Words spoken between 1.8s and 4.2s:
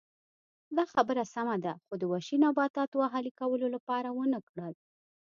خو د وحشي نباتاتو اهلي کولو لپاره